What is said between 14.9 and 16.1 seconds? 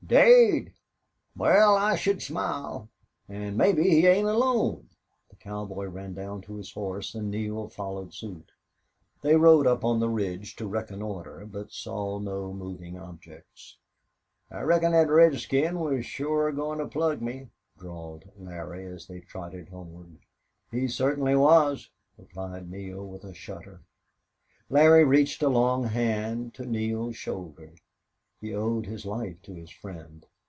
thet redskin was